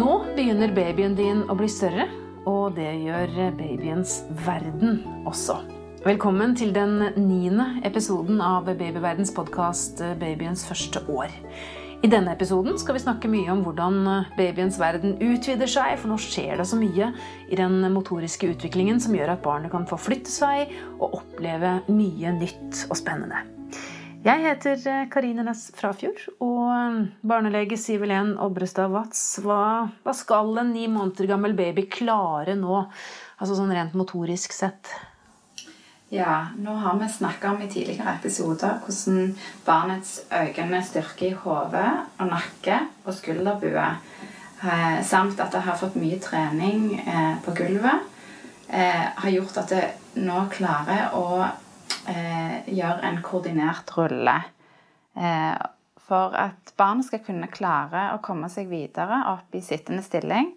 [0.00, 2.06] Nå begynner babyen din å bli større,
[2.48, 4.14] og det gjør babyens
[4.46, 5.58] verden også.
[6.06, 11.28] Velkommen til den niende episoden av Babyverdens podkast Babyens første år.
[12.00, 14.00] I denne episoden skal vi snakke mye om hvordan
[14.40, 17.12] babyens verden utvider seg, for nå skjer det så mye
[17.52, 22.38] i den motoriske utviklingen som gjør at barnet kan få flytte seg og oppleve mye
[22.40, 23.59] nytt og spennende.
[24.20, 30.82] Jeg heter Karine Næss Frafjord, og barnelege Siv-Helen Obrestad Watz, hva, hva skal en ni
[30.92, 32.82] måneder gammel baby klare nå,
[33.40, 34.90] altså sånn rent motorisk sett?
[36.12, 39.32] Ja, nå har vi snakka om i tidligere episoder hvordan
[39.64, 41.86] barnets økende styrke i hode
[42.20, 43.86] og nakke og skulderbue,
[44.66, 48.04] eh, samt at det har fått mye trening eh, på gulvet,
[48.68, 49.82] eh, har gjort at det
[50.20, 51.24] nå klarer å
[52.70, 54.34] gjøre en koordinert rulle.
[56.06, 60.52] For at barnet skal kunne klare å komme seg videre opp i sittende stilling,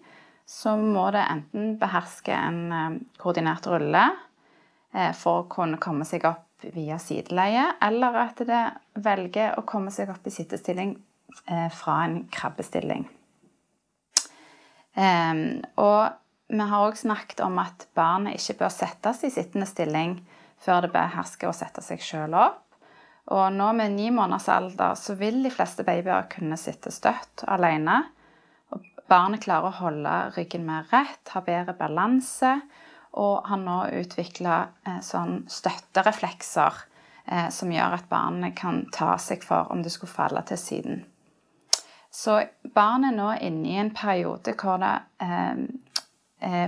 [0.46, 4.06] så må det enten beherske en koordinert rulle
[4.94, 8.62] Eh, for å kunne komme seg opp via sideleie, eller at det
[9.04, 10.94] velger å komme seg opp i sittestilling
[11.50, 13.08] eh, fra en krabbestilling.
[14.94, 16.02] Og
[16.54, 20.20] vi har òg snakket om at barnet ikke bør settes i sittende stilling
[20.64, 22.62] før det behersker å sette seg sjøl opp.
[23.32, 28.02] Og nå med ni måneders alder så vil de fleste babyer kunne sitte støtt alene.
[28.74, 32.58] Og barnet klarer å holde ryggen mer rett, har bedre balanse
[33.14, 36.80] og har nå utvikla eh, sånn støttereflekser
[37.30, 41.04] eh, som gjør at barnet kan ta seg for om det skulle falle til siden.
[42.14, 42.40] Så
[42.74, 45.64] barnet er nå inne i en periode hvor det eh,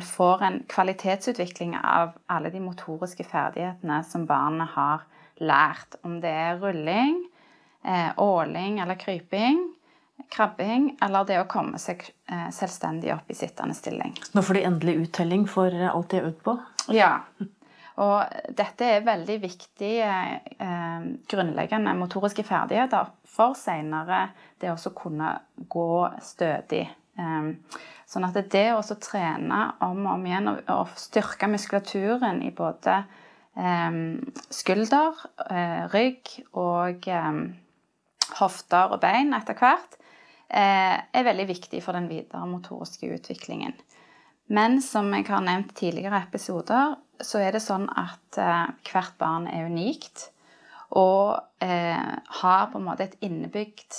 [0.02, 5.02] får en kvalitetsutvikling av alle de motoriske ferdighetene som barnet har
[5.36, 5.98] lært.
[6.02, 7.18] Om det er rulling,
[7.84, 9.74] eh, åling eller kryping,
[10.32, 14.16] krabbing eller det å komme seg eh, selvstendig opp i sittende stilling.
[14.32, 16.56] Nå får de endelig uttelling for alt de har øvd på?
[16.94, 17.12] Ja.
[17.96, 20.08] Og dette er veldig viktige
[20.60, 24.28] eh, grunnleggende motoriske ferdigheter for seinere
[24.60, 25.90] det å kunne gå
[26.24, 26.84] stødig.
[27.18, 32.98] Eh, sånn at det å trene om og om igjen og, styrke muskulaturen i både
[33.56, 34.00] eh,
[34.52, 37.40] skulder, eh, rygg og eh,
[38.40, 39.96] hofter og bein etter hvert,
[40.46, 43.74] Eh, er veldig viktig for den videre motoriske utviklingen.
[44.46, 49.48] Men som jeg har nevnt tidligere episoder, så er det sånn at eh, hvert barn
[49.50, 50.30] er unikt.
[50.96, 53.96] Og har på en måte et innebygd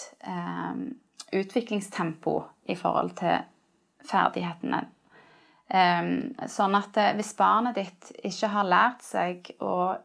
[1.36, 2.36] utviklingstempo
[2.68, 3.40] i forhold til
[4.08, 4.84] ferdighetene.
[5.68, 6.12] Eh,
[6.48, 9.96] sånn at eh, hvis barnet ditt ikke har lært seg å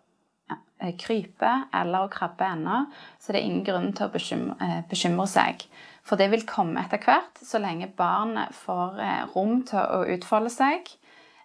[0.99, 2.79] krype eller å krabbe ennå,
[3.21, 5.63] så er det ingen grunn til å bekymre, bekymre seg.
[6.03, 10.51] For det vil komme etter hvert, så lenge barnet får eh, rom til å utfolde
[10.51, 10.91] seg,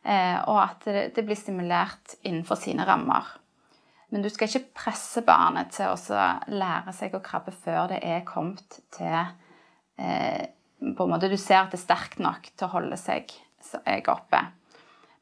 [0.02, 3.36] eh, og at det blir stimulert innenfor sine rammer.
[4.10, 8.26] Men du skal ikke presse barnet til å lære seg å krabbe før det er
[8.28, 9.18] kommet til
[10.00, 10.48] eh,
[10.80, 13.34] på en måte Du ser at det er sterkt nok til å holde seg
[14.08, 14.44] oppe.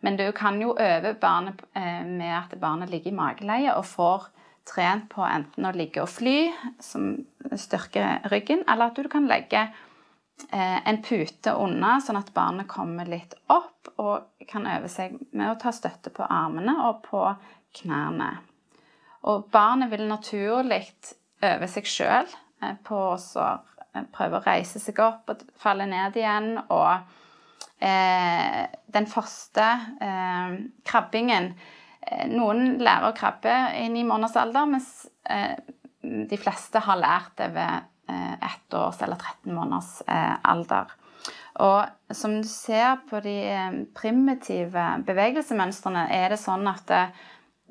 [0.06, 4.28] Men du kan jo øve barnet med at barnet ligger i mageleie og får
[4.66, 6.50] trent på enten å ligge og fly,
[6.82, 7.14] som
[7.54, 13.08] styrker ryggen, eller at du kan legge eh, en pute unna, sånn at barnet kommer
[13.10, 17.22] litt opp og kan øve seg med å ta støtte på armene og på
[17.82, 18.32] knærne.
[19.30, 20.84] Og barnet vil naturlig
[21.46, 22.28] øve seg sjøl
[22.62, 23.54] eh, på å
[23.96, 26.52] eh, prøve å reise seg opp og falle ned igjen.
[26.70, 26.92] Og
[27.80, 28.62] eh,
[28.96, 29.72] den første
[30.04, 31.54] eh, krabbingen
[32.06, 34.90] Eh, noen lærer å krabbe i ni måneders alder, mens
[35.30, 35.58] eh,
[36.02, 40.04] de fleste har lært det ved eh, ett års eller 13 måneders
[40.46, 40.94] alder.
[41.66, 43.40] Og som du ser på de
[43.96, 47.04] primitive bevegelsemønstrene, er det sånn at det,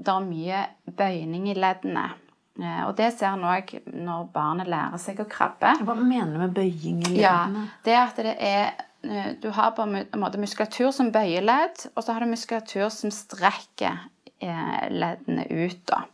[0.00, 2.08] det er mye bøyning i leddene.
[2.54, 5.72] Og det ser en òg når barnet lærer seg å krabbe.
[5.82, 7.64] Hva mener du med bøying i leddene?
[7.64, 8.74] Ja, det at det er
[9.42, 13.10] Du har på en måte muskulatur som bøyer ledd, og så har du muskulatur som
[13.12, 13.98] strekker
[14.40, 15.82] leddene ut.
[15.90, 16.04] Da.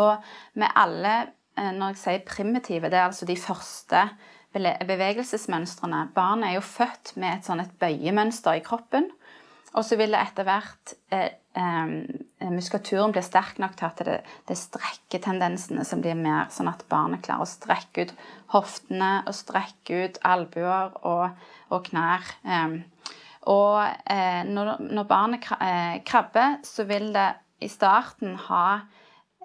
[0.00, 0.16] Og
[0.54, 1.14] med alle,
[1.56, 4.08] eh, når jeg sier primitive, det er altså de første
[4.52, 6.08] bevegelsesmønstrene.
[6.14, 9.10] Barnet er jo født med et sånn et bøyemønster i kroppen.
[9.74, 14.18] Og så vil det etter hvert eh, eh, Muskulaturen blir sterk nok til at det,
[14.48, 18.14] det strekker tendensene som blir mer, sånn at barnet klarer å strekke ut
[18.54, 22.34] hoftene og strekke ut albuer og, og knær.
[22.44, 22.80] Eh,
[23.48, 23.80] og
[24.10, 27.30] eh, når, når, barnet eh, krabber, så vil det
[27.64, 28.82] i starten ha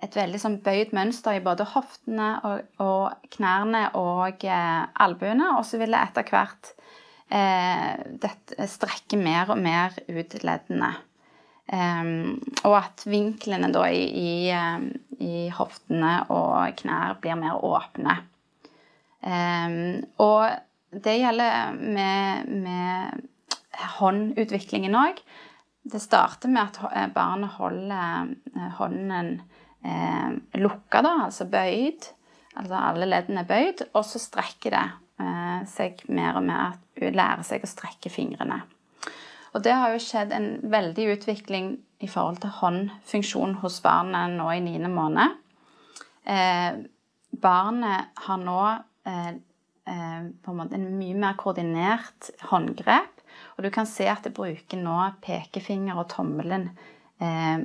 [0.03, 5.53] et veldig sånn bøyd mønster i både hoftene og, og knærne og eh, albuene.
[5.55, 6.73] Og så vil det etter hvert
[7.25, 10.91] dette strekker mer og mer ut leddene.
[11.65, 14.33] Um, og at vinklene da i, i,
[15.17, 18.19] i, hoftene og knær blir mer åpne.
[19.25, 23.25] Um, og det gjelder med, med
[23.97, 25.19] håndutviklingen òg.
[25.85, 29.33] Det starter med at eh, barnet holder eh, hånden
[29.85, 30.29] eh,
[30.61, 32.07] lukka, da, altså bøyd.
[32.55, 34.85] Altså alle leddene er bøyd, og så strekker det
[35.21, 36.79] eh, seg mer og mer.
[36.95, 38.61] Lærer seg å strekke fingrene.
[39.55, 41.71] Og det har jo skjedd en veldig utvikling
[42.03, 45.37] i forhold til håndfunksjon hos barnet nå i niende måned.
[46.27, 46.81] Eh,
[47.41, 48.59] barnet har nå
[49.07, 49.29] eh,
[49.87, 53.23] eh, på en måte en mye mer koordinert håndgrep.
[53.55, 56.69] Og du kan se at det bruker nå pekefinger og tommelen
[57.23, 57.63] eh,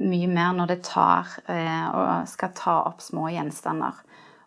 [0.00, 4.00] mye mer når det tar eh, og skal ta opp små gjenstander.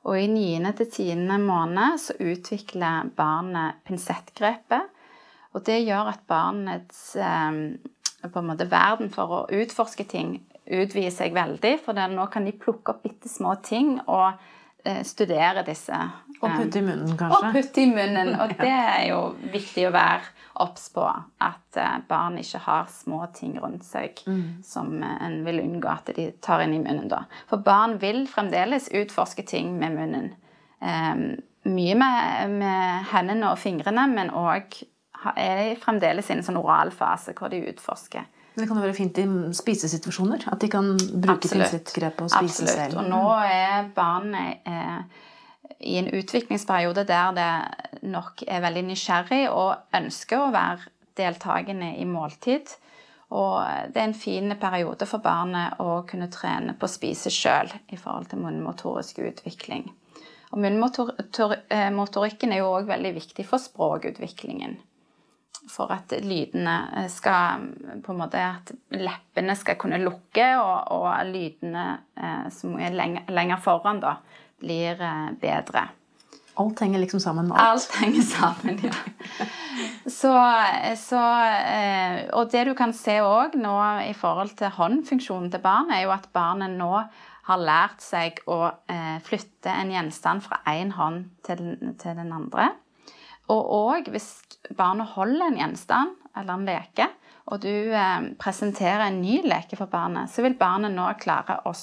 [0.10, 0.74] Og i 9.
[0.80, 1.38] til 10.
[1.46, 4.90] måned så utvikler barnet pinsettgrepet.
[5.54, 7.60] Og det gjør at barnets eh,
[8.24, 11.78] på en måte verden for å utforske ting utvider seg veldig.
[11.84, 14.32] For nå kan de plukke opp bitte små ting og
[14.86, 15.98] eh, studere disse.
[16.44, 17.40] Og putte i munnen, kanskje.
[17.40, 18.34] Og putte i munnen.
[18.44, 19.20] Og det er jo
[19.54, 20.32] viktig å være
[20.64, 21.06] obs på
[21.42, 24.44] at eh, barn ikke har små ting rundt seg mm.
[24.66, 27.10] som eh, en vil unngå at de tar inn i munnen.
[27.12, 27.24] da.
[27.50, 30.32] For barn vil fremdeles utforske ting med munnen.
[30.84, 34.82] Um, mye med, med, hendene og fingrene, men òg
[35.40, 38.26] er fremdeles i en sånn oralfase hvor de utforsker.
[38.54, 39.26] Det kan jo være fint i
[39.58, 40.46] spisesituasjoner.
[40.54, 42.74] At de kan bruke pinsettgrepet og spise Absolutt.
[42.76, 43.00] selv.
[43.02, 45.24] Og nå er barnet eh,
[45.90, 47.50] i en utviklingsperiode der det
[48.14, 52.76] nok er veldig nysgjerrig og ønsker å være deltakende i måltid.
[53.34, 57.72] Og det er en fin periode for barnet å kunne trene på å spise sjøl
[57.90, 59.88] i forhold til munnmotorisk utvikling.
[60.54, 64.78] Og munnmotorikken er jo òg veldig viktig for språkutviklingen.
[65.74, 67.64] For at lydene skal
[68.06, 73.26] på en måte At leppene skal kunne lukke, og, og lydene eh, som er lenger,
[73.34, 74.18] lenger foran, da,
[74.62, 75.88] blir eh, bedre.
[76.62, 77.90] Alt henger liksom sammen med alt?
[77.90, 78.94] Alt henger sammen, ja.
[80.06, 80.32] Så,
[81.00, 83.76] så, eh, og det du kan se òg nå
[84.06, 86.92] i forhold til håndfunksjonen til barn, er jo at barnet nå
[87.48, 88.60] har lært seg å
[88.92, 91.64] eh, flytte en gjenstand fra én hånd til,
[92.00, 92.70] til, den andre.
[93.52, 94.30] Og òg hvis
[94.78, 97.10] barnet holder en gjenstand eller en leke,
[97.52, 97.92] og du
[98.40, 101.74] presenterer en ny leke for barnet, så vil barnet nå klare å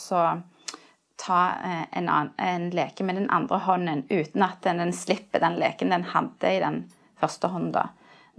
[1.20, 5.58] ta eh, en, en, leke med den andre hånden uten at den, den, slipper den
[5.60, 6.82] leken den hadde i den
[7.20, 7.90] første hånda.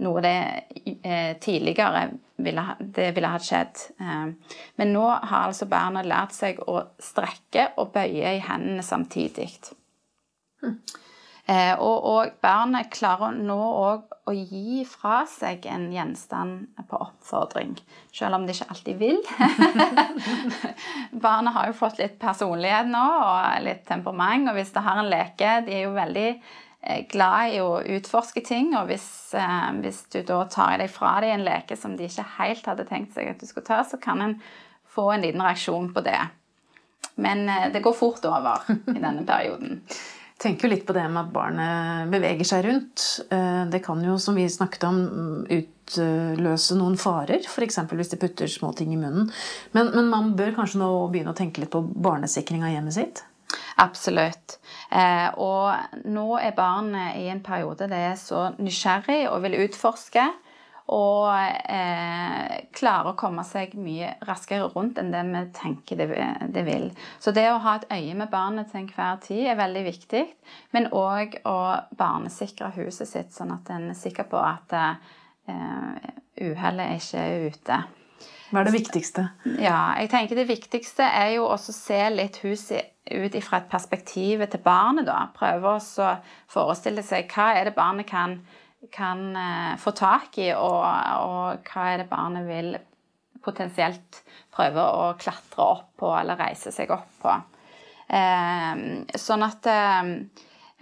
[0.02, 0.36] Noe det
[1.04, 2.08] eh, tidligere
[2.42, 3.84] ville, det ville ha skjedd.
[4.02, 9.52] Eh, men nå har altså barna lært seg å strekke og bøye i hendene samtidig.
[10.64, 10.78] Mm.
[11.52, 17.74] Eh, og, og, barnet klarer nå òg å gi fra seg en gjenstand på oppfordring,
[18.14, 19.18] selv om de ikke alltid vil.
[21.24, 25.10] barnet har jo fått litt personlighet nå og litt temperament, og hvis det har en
[25.10, 30.04] leke De er jo veldig eh, glad i å utforske ting, og hvis, eh, hvis
[30.14, 33.34] du da tar deg fra dem en leke som de ikke helt hadde tenkt seg
[33.34, 34.38] at du skulle ta, så kan en
[34.94, 36.20] få en liten reaksjon på det.
[37.20, 37.44] Men
[37.74, 39.82] det går fort over i denne perioden
[40.42, 43.04] tenker jo litt på det med at barnet beveger seg rundt.
[43.32, 45.00] Eh, det kan jo, som vi snakket om,
[45.46, 47.46] utløse noen farer.
[47.46, 47.80] F.eks.
[47.92, 49.30] hvis de putter små ting i munnen.
[49.76, 53.24] Men, men, man bør kanskje nå begynne å tenke litt på barnesikring av hjemmet sitt?
[53.82, 54.58] Absolutt.
[54.92, 60.26] Eh, og nå er barnet i en periode det er så nysgjerrig og vil utforske
[60.92, 66.08] og eh, klare å komme seg mye raskere rundt enn det vi tenker det,
[66.52, 66.90] det, vil.
[67.22, 70.22] Så det å ha et øye med barnet til enhver tid er veldig viktig.
[70.76, 71.58] Men òg å
[71.98, 76.08] barnesikre huset sitt, sånn at en er sikker på at eh,
[76.42, 77.82] uhellet ikke er ute.
[78.52, 79.28] Hva er det viktigste?
[79.64, 83.70] Ja, jeg tenker Det viktigste er jo også å se litt huset ut fra et
[83.70, 85.08] perspektiv til barnet.
[85.08, 85.30] da.
[85.34, 86.10] Prøve å
[86.52, 91.68] forestille seg hva er det barnet kan gjøre kan eh, få tak i, og, og,
[91.68, 92.74] hva er det barnet vil
[93.42, 94.22] potensielt
[94.54, 97.34] prøve å klatre opp på eller reise seg opp på.
[98.12, 98.82] Eh,
[99.18, 100.10] sånn at eh,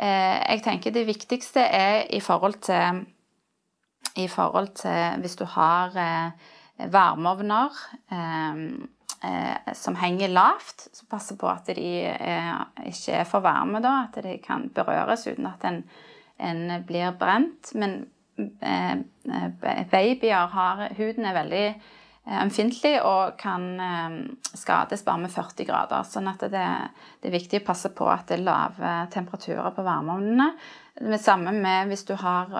[0.00, 3.04] jeg tenker det viktigste er i forhold til
[4.18, 6.48] i forhold til hvis du har eh,
[6.90, 7.76] varmeovner
[9.76, 11.90] som henger lavt, så passe på at de
[12.88, 15.82] ikke er for varme, da, at de kan berøres uten at en
[16.40, 17.72] en blir brent.
[17.74, 18.06] Men
[18.60, 23.68] eh, eh, babyer har Huden er veldig eh, ømfintlig og kan
[24.54, 26.08] skades bare med 40 grader.
[26.08, 26.66] sånn at det,
[27.20, 30.50] det, er viktig å passe på at det er lave temperaturer på varmeovnene.
[31.00, 32.50] Det samme med hvis du har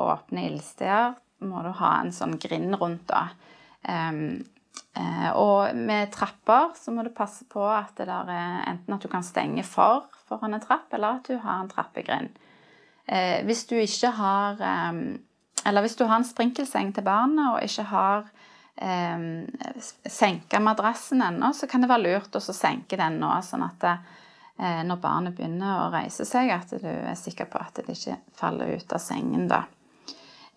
[0.00, 3.30] åpne ildsteder må du ha en sånn grind rundt, da.
[3.80, 4.42] Um,
[5.40, 9.08] og med trapper så må du passe på at det der er enten at du
[9.08, 12.36] kan stenge for foran en trapp, eller at du har en trappegrind.
[13.10, 14.98] Uh, hvis du ikke har eh,
[15.66, 18.28] Eller hvis du har en sprinkelseng til barnet og ikke har
[18.80, 19.24] eh,
[20.08, 23.96] senka madrassen ennå, så kan det være lurt å senke den nå, sånn at det,
[24.56, 28.16] eh, når barnet begynner å reise seg, at du er sikker på at det ikke
[28.40, 29.64] faller ut av sengen da.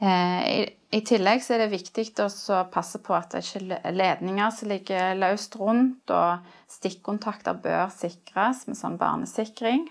[0.04, 3.96] Eh, I, I, tillegg så er det viktig å passe på at det ikke er
[3.96, 9.86] ledninger som ligger løst rundt, og stikkontakter bør sikres med sånn barnesikring.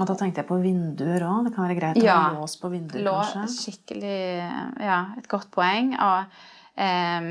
[0.00, 1.46] Og da tenkte jeg på vinduer òg.
[1.46, 3.44] Det kan være greit å ja, ha lås på vinduer, kanskje?
[3.52, 4.16] Skikkelig
[4.80, 5.92] Ja, et godt poeng.
[6.00, 6.40] Og,
[6.80, 7.28] eh,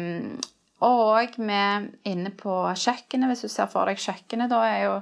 [0.86, 4.96] og med inne på kjøkkenet, hvis du ser for deg kjøkkenet, da er jo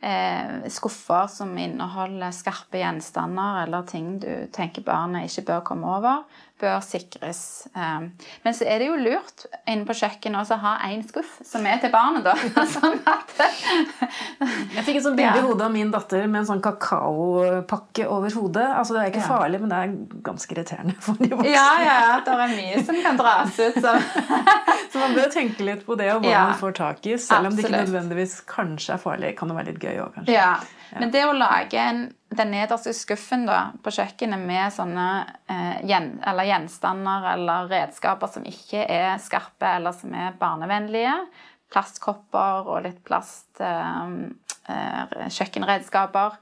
[0.00, 6.24] eh, skuffer som inneholder skarpe gjenstander eller ting du tenker barnet ikke bør komme over,
[6.60, 7.42] bør sikres.
[7.74, 8.06] Eh,
[8.44, 11.80] men så er det jo lurt inne på kjøkkenet å ha én skuff som er
[11.82, 12.34] til barnet, da.
[12.76, 16.64] sånn at Jeg fikk et sånt bilde i hodet av min datter med en sånn
[16.64, 18.66] kakaopakke over hodet.
[18.68, 19.94] Altså, det er ikke farlig, men det er
[20.30, 21.54] ganske irriterende for de voksne.
[21.54, 22.18] Ja, ja, ja.
[22.26, 23.80] Det er mye som kan dras ut.
[23.80, 23.96] Så,
[24.92, 26.44] så man bør tenke litt på det og hva ja.
[26.50, 27.16] man får tak i.
[27.20, 30.36] Selv om det ikke nødvendigvis kanskje er farlig, kan det være litt gøy òg, kanskje.
[30.36, 30.54] Ja.
[30.98, 32.02] Men det å lage en,
[32.34, 35.06] den nederste skuffen da, på kjøkkenet med sånne
[35.50, 41.14] eh, gjen, eller gjenstander eller redskaper som ikke er skarpe eller som er barnevennlige,
[41.70, 44.14] plastkopper og litt plast eh,
[44.72, 46.40] eh, kjøkkenredskaper,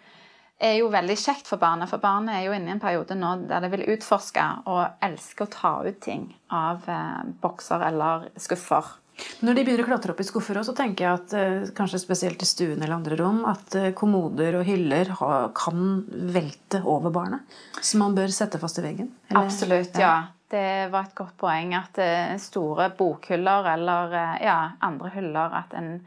[0.58, 1.90] er jo veldig kjekt for barnet.
[1.90, 5.44] For barnet er jo inne i en periode nå der det vil utforske og elske
[5.44, 8.96] å ta ut ting av eh, bokser eller skuffer.
[9.38, 12.42] Når de begynner å klatre opp i skuffer, så tenker jeg at eh, kanskje spesielt
[12.42, 15.12] i stuen eller andre rom, at eh, kommoder og hyller
[15.56, 15.84] kan
[16.34, 17.58] velte over barnet.
[17.80, 19.12] Så man bør sette fast i veggen.
[19.30, 19.46] Eller?
[19.46, 20.16] Absolutt, ja.
[20.48, 25.98] Det var et godt poeng at eh, store bokhyller eller ja, andre hyller at en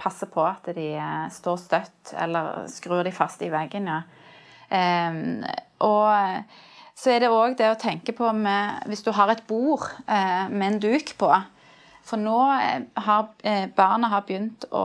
[0.00, 0.94] passer på at de
[1.28, 3.90] står støtt, eller skrur de fast i veggen.
[3.92, 4.00] ja.
[4.66, 5.44] Um,
[5.86, 9.84] og så er det òg det å tenke på med Hvis du har et bord
[10.08, 11.28] med en duk på,
[12.06, 14.84] for nå eh, har eh, barna har begynt å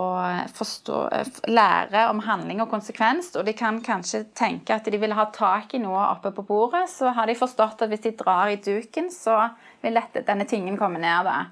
[0.57, 5.13] forstå, eh, lære om handling og konsekvens, og de kan kanskje tenke at de vil
[5.17, 6.87] ha tak i noe oppe på bordet.
[6.89, 9.37] Så har de forstått at hvis de drar i duken, så
[9.83, 11.29] vil dette, denne tingen komme ned.
[11.29, 11.45] Da.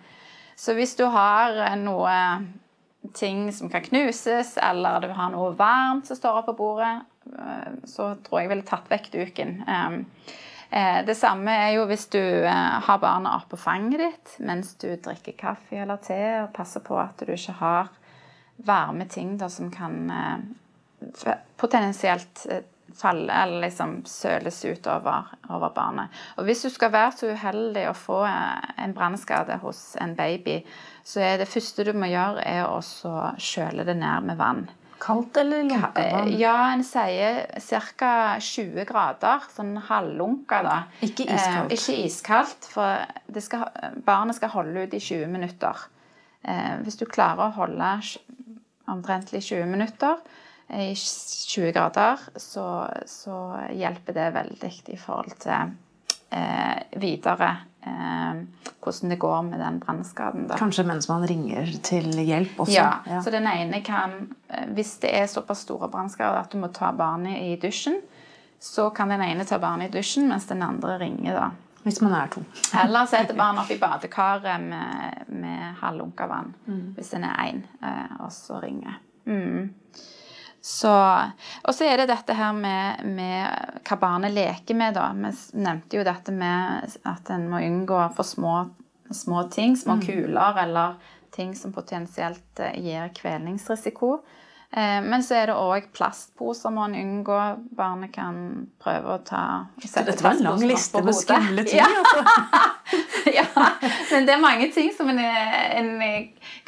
[0.57, 2.17] Så hvis du har noe
[3.15, 6.97] ting som kan knuses, eller du har noe varmt som står oppe på bordet,
[7.85, 9.59] så tror jeg jeg ville tatt vekk duken.
[10.69, 14.91] Eh, det samme er jo hvis du eh, har barna oppå fanget ditt mens du
[15.01, 17.89] drikker kaffe eller te, og passer på at du ikke har
[18.67, 22.45] varme ting da, som kan eh, potensielt
[22.99, 26.13] falle eller liksom søles ut over, over, barnet.
[26.37, 30.59] Og hvis du skal være så uheldig å få en brannskade hos en baby,
[31.05, 32.81] så er det første du må gjøre, er å
[33.39, 34.65] kjøle det ned med vann.
[34.99, 36.27] Kaldt eller lunka vann?
[36.27, 37.45] Eh, ja, en sier
[37.97, 38.11] ca.
[38.39, 39.45] 20 grader.
[39.55, 40.77] Sånn halvlunka, da.
[41.05, 41.71] Ikke iskaldt?
[41.71, 43.69] Eh, ikke iskaldt, for skal,
[44.05, 45.87] barnet skal holde ut i 20 minutter.
[46.43, 47.93] Eh, hvis du klarer å holde
[48.89, 50.19] omtrentlig 20 minutter
[50.69, 52.65] i 20 grader, så,
[53.09, 53.37] så
[53.73, 55.73] hjelper det veldig i forhold til
[56.35, 57.65] eh, videre eh,
[58.79, 60.49] hvordan det går med den brannskaden.
[60.57, 62.73] Kanskje mens man ringer til hjelp også?
[62.73, 63.21] Ja, ja.
[63.21, 66.91] så den ene kan eh, Hvis det er såpass store brannskader at du må ta
[66.91, 68.01] barnet i dusjen,
[68.59, 71.33] så kan den ene ta barnet i dusjen mens den andre ringer.
[71.33, 71.49] da.
[71.83, 72.43] Hvis man er to.
[72.83, 76.53] Eller sette barnet opp i badekaret med, med halvlunka vann.
[76.65, 76.93] Mm.
[76.97, 78.99] Hvis en er én, eh, og så ringer.
[79.25, 79.69] Mm.
[80.69, 80.91] Så,
[81.63, 85.07] og så er det dette her med, med hva barnet leker med, da.
[85.17, 88.53] Vi nevnte jo dette med at en må unngå for små,
[89.09, 90.03] små ting, små mm.
[90.05, 90.99] kuler eller
[91.33, 94.11] ting som potensielt eh, gir kvelningsrisiko.
[94.69, 97.39] Eh, men så er det òg plastposer må en unngå.
[97.73, 99.43] Barnet kan prøve å ta
[99.81, 101.81] Dette var en lang liste med skumle ting.
[101.81, 101.89] Ja.
[101.89, 102.61] Altså.
[103.37, 103.45] ja.
[104.11, 105.89] Men det er mange ting som en, en,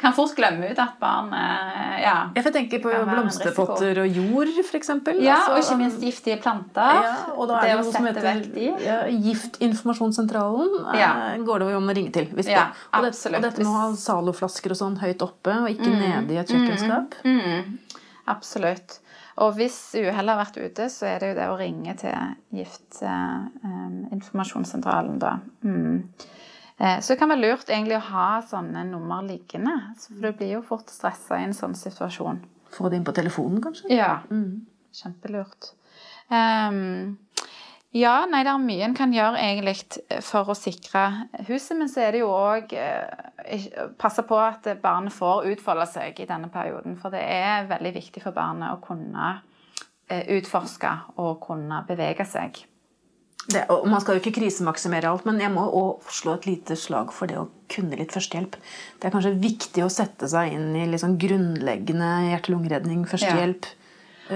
[0.00, 4.92] kan fort glemme ut at barn ja, Jeg får tenke på blomsterpotter og jord, f.eks.
[5.18, 7.00] Ja, altså, og ikke minst giftige planter.
[7.02, 8.98] Ja, og da er det, det noe som heter ja,
[9.28, 11.12] Giftinformasjonssentralen ja.
[11.42, 12.28] går det jo om å ringe til.
[12.36, 12.88] Hvis ja, det.
[12.98, 16.00] Og, det, og dette med å ha Zalo-flasker og sånn høyt oppe, og ikke mm.
[16.02, 17.18] nede i et kjøkkenskap.
[17.26, 17.40] Mm.
[17.42, 18.02] Mm.
[18.32, 19.01] Absolutt.
[19.40, 22.16] Og hvis uhellet har vært ute, så er det jo det å ringe til
[22.58, 25.32] Giftinformasjonssentralen, eh, da.
[25.64, 25.98] Mm.
[26.78, 29.74] Eh, så det kan være lurt egentlig å ha sånne nummer liggende.
[30.02, 32.38] For du blir jo fort stressa i en sånn situasjon.
[32.72, 33.86] Få det inn på telefonen, kanskje?
[33.92, 34.14] Ja.
[34.32, 34.52] Mm.
[34.96, 35.62] Kjempelurt.
[36.32, 37.18] Um,
[37.92, 42.06] Ja, nei, det er mye en kan gjøre egentlig for å sikre huset, men så
[42.06, 43.66] er det jo òg eh,
[44.00, 46.96] passe på at barnet får utfolde seg i denne perioden.
[47.00, 49.34] For det er veldig viktig for barnet å kunne
[50.08, 52.62] eh, utforske og kunne bevege seg.
[53.42, 56.76] Det, og man skal jo ikke krisemaksimere alt, men jeg må også slå et lite
[56.78, 58.56] slag for det å kunne litt førstehjelp.
[59.02, 63.68] Det er kanskje viktig å sette seg inn i liksom grunnleggende hjerte-lungeredning, førstehjelp.
[63.68, 63.81] Ja.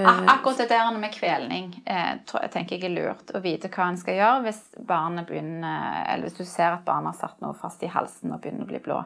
[0.05, 3.99] Akkurat det der med kvelning eh, jeg tenker jeg er lurt å vite hva en
[3.99, 7.83] skal gjøre hvis barnet begynner, eller hvis du ser at barnet har satt noe fast
[7.83, 8.99] i halsen og begynner å bli blå.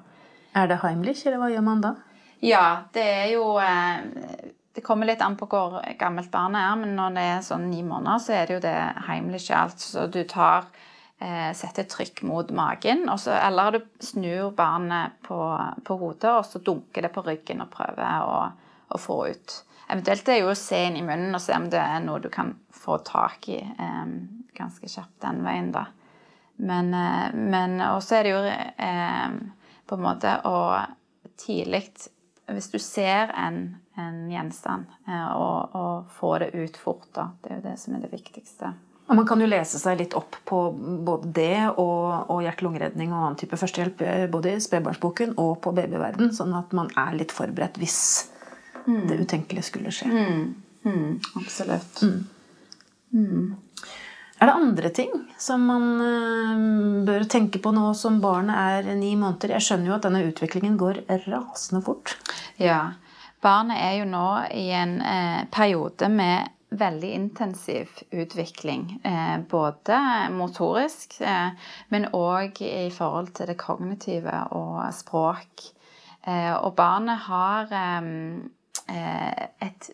[0.58, 1.96] Er det Heimlich, eller hva gjør man da?
[2.42, 6.96] Ja, det er jo eh, det kommer litt an på hvor gammelt barnet er, men
[6.96, 9.84] når det er sånn ni måneder, så er det jo det heimliche alt.
[9.84, 10.70] Så du tar
[11.20, 15.40] eh, setter trykk mot magen, så, eller du snur barnet på,
[15.84, 18.40] på, hodet, og så dunker det på ryggen og prøver å,
[18.88, 19.58] å, få ut.
[19.92, 22.30] Eventuelt er jo å se inn i munnen og se om det er noe du
[22.32, 24.14] kan få tak i eh,
[24.58, 25.88] ganske kjapt den veien, da.
[26.62, 29.38] Men, eh, men også er det jo eh,
[29.88, 30.58] på en måte å
[31.42, 31.88] tidlig
[32.52, 34.86] Hvis du ser en en gjenstand.
[35.08, 37.10] Eh, og, og, få det ut fort.
[37.16, 37.30] Da.
[37.42, 38.74] Det er jo det som er det viktigste.
[39.12, 40.60] Og Man kan jo lese seg litt opp på
[41.04, 45.74] både det og, og hjerte-lungeredning og annen type førstehjelp eh, både i spedbarnsboken og på
[45.76, 48.00] babyverden, sånn at man er litt forberedt hvis
[48.88, 49.04] mm.
[49.10, 50.10] det utenkelige skulle skje.
[50.12, 50.46] Mm.
[50.86, 51.20] Mm.
[51.42, 52.02] Absolutt.
[52.02, 52.24] Mm.
[53.14, 53.56] Mm.
[54.42, 59.14] Er det andre ting som man uh, bør tenke på nå som barnet er ni
[59.14, 59.54] måneder?
[59.58, 62.16] Jeg skjønner jo at denne utviklingen går rasende fort.
[62.58, 62.82] Ja,
[63.42, 69.00] Barnet er jo nå i en eh, periode med veldig intensiv utvikling.
[69.04, 69.98] Eh, både
[70.36, 71.50] motorisk, eh,
[71.90, 75.66] men òg i forhold til det kognitive og språk.
[76.22, 78.52] Eh, og barnet har eh, eh,
[78.92, 79.92] et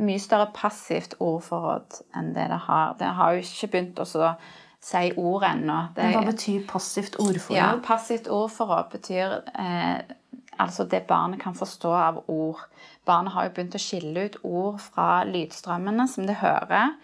[0.00, 2.94] mye større passivt ordforråd enn det det har.
[3.00, 5.78] Det har jo ikke begynt å si ord ennå.
[5.96, 7.56] Hva betyr passivt ordforråd?
[7.58, 9.38] Ja, Passivt ordforråd betyr
[10.58, 12.62] altså det barnet kan forstå av ord.
[13.06, 16.94] Barnet har jo begynt å skille ut ord fra lydstrømmene som det hører.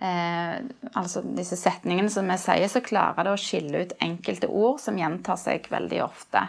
[0.00, 0.56] Eh,
[0.96, 4.98] altså disse setningene som vi sier, så klarer det å skille ut enkelte ord som
[4.98, 6.46] gjentar seg veldig ofte.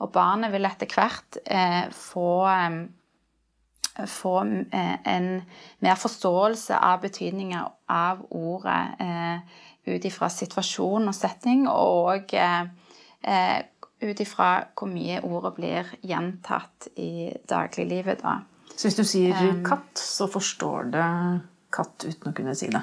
[0.00, 2.78] Og barnet vil etter hvert eh, få, eh,
[4.04, 4.40] få
[4.72, 5.28] eh, en
[5.78, 13.62] mer forståelse av betydninga av ordet eh, ut ifra situasjon og setting, og eh,
[14.02, 18.22] ut ifra hvor mye ordet blir gjentatt i dagliglivet.
[18.22, 18.40] da.
[18.76, 21.06] Så hvis du sier katt, så forstår det
[21.72, 22.82] katt uten å kunne si det?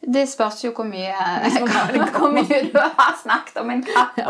[0.00, 1.14] Det spørs jo hvor mye,
[2.14, 4.20] hvor mye du har snakket om en katt.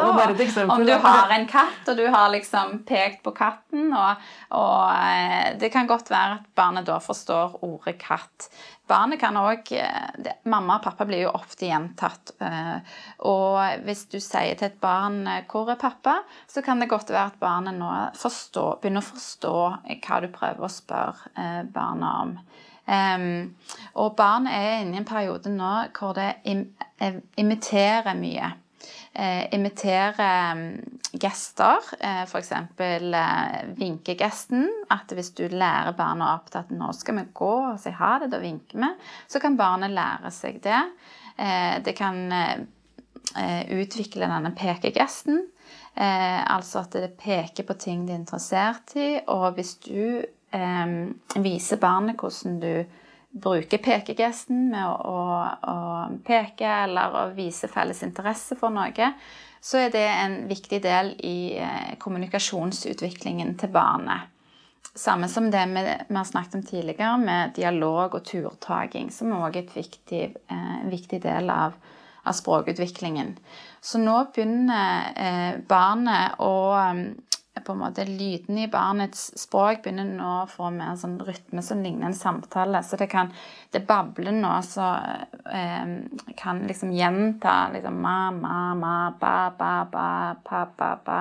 [0.65, 3.91] om du har en katt, og du har liksom pekt på katten.
[3.93, 4.25] Og,
[4.57, 8.49] og, eh, det kan godt være at barnet da forstår ordet katt.
[8.89, 12.33] Barnet kan òg eh, Mamma og pappa blir jo ofte gjentatt.
[12.41, 12.97] Eh,
[13.29, 17.35] og hvis du sier til et barn 'Hvor er pappa?', så kan det godt være
[17.35, 19.55] at barnet nå forstår, begynner å forstå
[20.01, 22.35] hva du prøver å spørre barnet om.
[22.89, 23.57] Um,
[24.01, 26.65] og barn er inne i en periode nå hvor det im
[27.05, 28.55] eh, imiterer mye.
[29.19, 30.63] Uh, imiterer um,
[31.21, 32.53] gester, uh, f.eks.
[32.79, 34.69] Uh, vinkegesten.
[34.95, 38.19] At hvis du lærer barnet opp til at 'nå skal vi gå og si ha
[38.23, 38.91] det', da vinker vi,
[39.29, 40.83] så kan barnet lære seg det.
[41.39, 42.33] Uh, det kan
[43.69, 45.43] utvikle denne pekegesten.
[45.99, 49.21] altså at det peker på ting de er interessert i.
[49.27, 50.38] Og hvis du eh,
[51.45, 52.73] vise barnet hvordan du
[53.31, 55.19] bruker pekegesten med å, å,
[55.61, 55.77] å,
[56.25, 59.13] peke eller å vise felles interesse for noe,
[59.61, 64.35] så er det en viktig del i eh, kommunikasjonsutviklingen til barnet.
[64.99, 69.51] Samme som det vi, vi, har snakket om tidligere, med dialog og turtaking, som også
[69.51, 70.23] er en viktig,
[70.55, 71.77] eh, viktig del av,
[72.25, 73.37] av, språkutviklingen.
[73.81, 76.55] Så nå begynner eh, barnet å
[77.65, 81.83] på en måte Lydene i barnets språk begynner nå å få mer sånn rytme som
[81.83, 82.83] ligner en samtale.
[82.83, 83.33] Så det kan
[83.71, 84.87] Det babler nå, så
[85.53, 85.91] eh,
[86.37, 91.19] kan liksom gjenta liksom ma, ma, ma, ba, ba, ba, pa, ba, ba.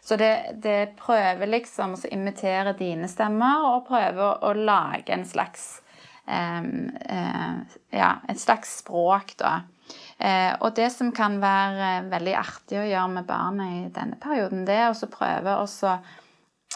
[0.00, 5.26] Så det, det prøver liksom å imitere dine stemmer, og prøver å, å lage en
[5.26, 5.82] slags
[6.26, 9.60] eh, eh, Ja, et slags språk, da.
[10.20, 14.18] Eh, og det som kan være eh, veldig artig å gjøre med barnet i denne
[14.20, 15.64] perioden, det er å prøve å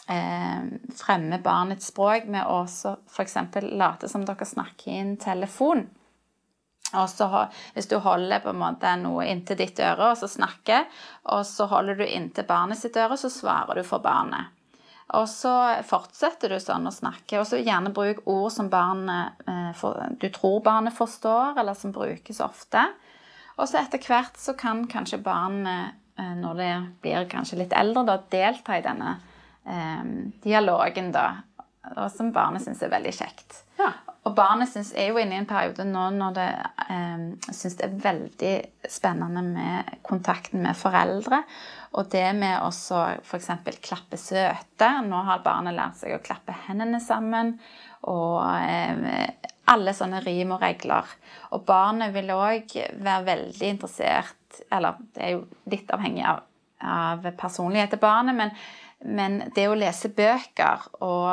[0.08, 0.62] eh,
[0.96, 3.36] fremme barnets språk med å f.eks.
[3.76, 5.84] late som dere snakker i en telefon.
[6.94, 7.26] Og så
[7.74, 10.86] Hvis du holder på en måte noe inntil ditt øre og så snakker,
[11.34, 14.54] og så holder du inntil barnet sitt øre, så svarer du for barnet.
[15.18, 15.52] Og så
[15.84, 19.42] fortsetter du sånn å snakke, og så gjerne bruk ord som barnet,
[20.16, 22.86] du tror barnet forstår, eller som brukes ofte.
[23.58, 26.72] Og så etter hvert så kan kanskje barnet, eh, når det
[27.04, 29.16] blir kanskje litt eldre, da, delta i denne
[29.66, 30.02] eh,
[30.44, 31.28] dialogen, da.
[32.14, 33.58] Som barnet syns er veldig kjekt.
[33.76, 33.90] Ja.
[34.24, 36.48] Og barnet synes, er jo inne i en periode nå når det
[36.88, 38.52] eh, syns det er veldig
[38.88, 41.42] spennende med kontakten med foreldre.
[41.94, 43.50] Og det med å f.eks.
[43.84, 44.88] klappe søte.
[45.04, 47.58] Nå har barnet lært seg å klappe hendene sammen.
[48.08, 51.08] Og eh, alle sånne rim og regler.
[51.56, 55.40] Og barnet vil òg være veldig interessert Eller det er jo
[55.72, 56.44] litt avhengig av,
[56.78, 58.52] av personlighet til barnet, men
[59.04, 61.26] men det å lese bøker, og,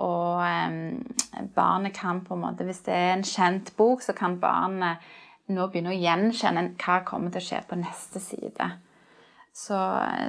[0.00, 1.00] og um,
[1.52, 5.04] barnet kan på en måte Hvis det er en kjent bok, så kan barnet
[5.50, 8.70] nå begynne å gjenkjenne hva kommer til å skje på neste side.
[9.52, 9.76] Så,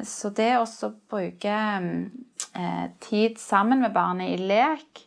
[0.09, 2.09] så det å bruke um,
[3.05, 5.05] tid sammen med barnet i lek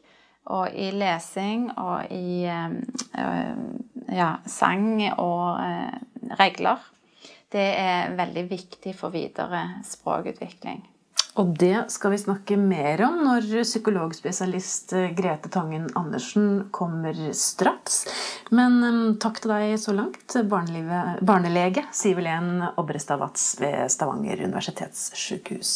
[0.53, 2.81] og i lesing og i um,
[4.13, 6.83] ja, sang og uh, regler,
[7.55, 10.83] det er veldig viktig for videre språkutvikling.
[11.35, 18.05] Og det skal vi snakke mer om når psykologspesialist eh, Grete Tangen Andersen kommer straks.
[18.55, 25.75] Men takk til deg så langt, barnelege Sivelen Obrestad Watz ved Stavanger universitetssykehus.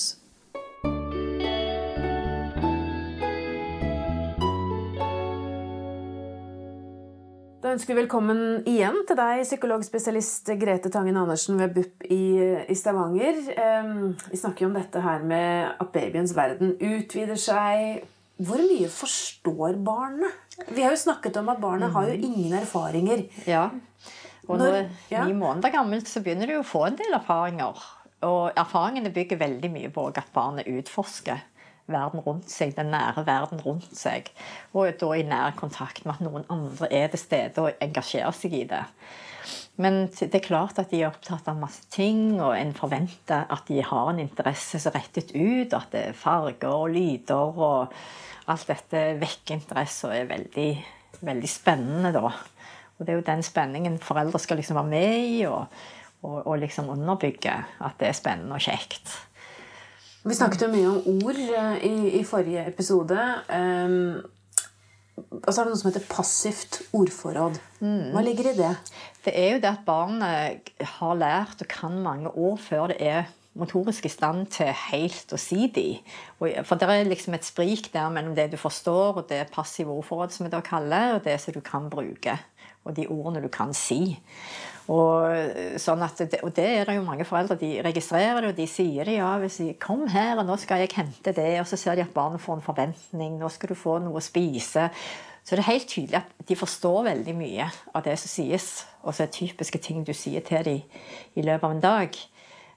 [7.69, 12.23] Da ønsker vi velkommen igjen til deg, psykologspesialist Grete Tangen Andersen ved BUP i,
[12.65, 13.43] i Stavanger.
[13.85, 18.07] Um, vi snakker jo om dette her med at babyens verden utvider seg.
[18.41, 20.57] Hvor mye forstår barnet?
[20.71, 22.25] Vi har jo snakket om at barnet har jo mm.
[22.31, 23.27] ingen erfaringer.
[23.45, 23.67] Ja,
[24.47, 24.79] og når,
[25.13, 25.29] ja.
[25.29, 27.85] ni måneder gammelt så begynner du å få en del erfaringer.
[28.25, 31.45] Og erfaringene bygger veldig mye på at barnet utforsker
[31.89, 34.31] verden rundt seg, den nære verden rundt seg.
[34.77, 38.57] Og da i nær kontakt med at noen andre er til stede og engasjerer seg
[38.61, 38.85] i det.
[39.79, 43.69] Men det er klart at de er opptatt av masse ting, og en forventer at
[43.71, 45.75] de har en interesse som rettet ut.
[45.77, 47.95] At det er farger og lyder og
[48.49, 50.71] alt dette vekker interesse og er veldig,
[51.21, 52.33] veldig spennende, da.
[52.99, 55.69] Og det er jo den spenningen foreldre skal liksom være med i og,
[56.27, 59.13] og, og liksom underbygge at det er spennende og kjekt.
[60.29, 63.17] Vi snakket jo mye om ord eh, i, i forrige episode.
[63.49, 64.19] Um,
[65.41, 67.57] og så er det noe som heter passivt ordforråd.
[67.81, 68.11] Mm.
[68.13, 68.75] Hva ligger i det?
[69.25, 73.33] Det er jo det at barnet har lært og kan mange ord før det er
[73.59, 75.89] motorisk i stand til helt å si de.
[76.39, 80.37] For det er liksom et sprik der mellom det du forstår, og det passive ordforrådet
[80.37, 82.37] som vi da kaller, og det som du kan bruke.
[82.87, 84.19] Og de ordene du kan si.
[84.89, 87.59] Og, sånn det, og, det, er det jo mange foreldre.
[87.61, 89.19] De registrerer det, og de sier det.
[89.19, 92.01] ja, hvis de, 'Kom her, og nå skal jeg hente det.' Og så ser de
[92.01, 93.39] at barnet får en forventning.
[93.39, 94.91] 'Nå skal du få noe å spise.'
[95.45, 98.87] Så det er helt tydelig at de forstår veldig mye av det som sies.
[99.03, 100.83] Og så er det typiske ting du sier til dem
[101.35, 102.19] i løpet av en dag.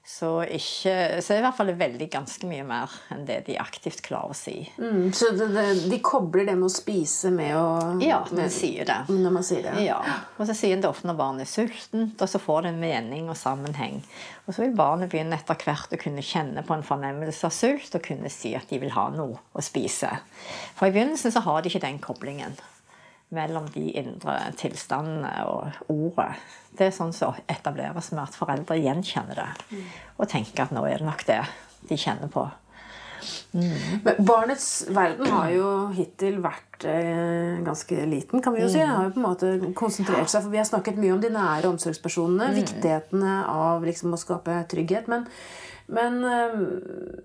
[0.04, 3.54] Så, ikke, så er det i hvert fall veldig ganske mye mer enn det de
[3.62, 4.56] aktivt klarer å si.
[4.74, 7.68] Mm, så det, det, de kobler det med å spise med å
[8.02, 8.98] Ja, når de sier det.
[9.06, 9.76] Når man sier det.
[9.86, 10.00] Ja.
[10.36, 12.82] Og så sier en det ofte når barnet er sultent, og så får det en
[12.82, 14.02] mening og sammenheng.
[14.48, 17.94] Og så vil barnet begynne etter hvert å kunne kjenne på en fornemmelse av sult
[17.94, 20.10] og kunne si at de vil ha noe å spise.
[20.74, 22.58] For i begynnelsen så har de ikke den koblingen
[23.32, 26.32] mellom de indre tilstandene og ordet.
[26.76, 29.50] Det er sånn som etableres med at foreldre gjenkjenner det.
[29.72, 29.86] Mm.
[30.18, 31.42] Og tenker at nå er det nok det
[31.88, 32.46] de kjenner på.
[33.52, 34.00] Mm.
[34.04, 38.80] Men barnets verden har jo hittil vært eh, ganske liten, kan vi jo si.
[38.80, 38.94] Mm.
[38.96, 41.70] Har jo på en måte konsentrert seg, for Vi har snakket mye om de nære
[41.70, 42.58] omsorgspersonene, mm.
[42.62, 45.10] viktighetene av liksom, å skape trygghet.
[45.12, 45.28] Men
[45.90, 46.54] men øh,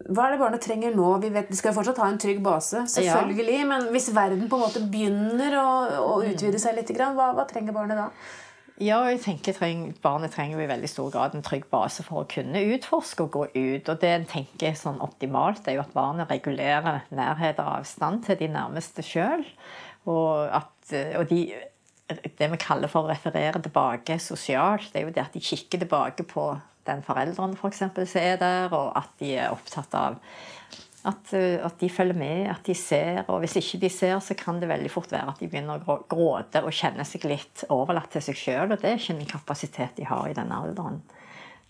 [0.10, 1.12] hva er det barnet trenger nå?
[1.24, 3.62] Vi, vet, vi skal fortsatt ha en trygg base, selvfølgelig.
[3.62, 3.70] Ja.
[3.70, 5.70] Men hvis verden på en måte begynner å,
[6.02, 8.10] å utvide seg litt, hva, hva trenger barnet da?
[8.78, 12.28] Ja, jeg tenker treng, Barnet trenger i veldig stor grad en trygg base for å
[12.30, 13.89] kunne utforske og gå ut.
[13.89, 18.38] Og det en tenker sånn optimalt, er jo at barnet regulerer nærhet og avstand til
[18.38, 19.48] de nærmeste sjøl.
[20.06, 21.41] Og, og de,
[22.38, 25.82] det vi kaller for å referere tilbake sosialt, det er jo det at de kikker
[25.82, 26.52] tilbake på
[26.88, 30.21] den foreldrene for For som er der, og at de er opptatt av
[31.08, 33.23] at, eh, at, de følger med, at de ser.
[33.28, 36.00] Og hvis ikke de ser, så kan det veldig fort være at de begynner å
[36.10, 38.73] gråte og kjenne seg litt overlatt til seg sjøl.
[38.73, 41.02] Og det er ikke en kapasitet de har i denne alderen.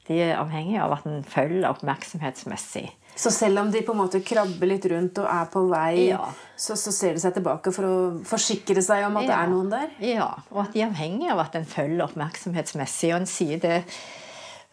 [0.07, 2.85] De er avhengig av at en følger oppmerksomhetsmessig.
[3.17, 6.21] Så selv om de på en måte krabber litt rundt og er på vei, ja.
[6.55, 7.95] så, så, ser de seg tilbake for å
[8.29, 9.31] forsikre seg om at ja.
[9.31, 9.89] det er noen der?
[10.05, 13.11] Ja, og at de er avhengig av at en følger oppmerksomhetsmessig.
[13.11, 13.81] Og en sier det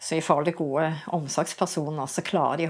[0.05, 0.85] Så i forhold til gode
[1.17, 2.67] omsorgspersoner så klarer de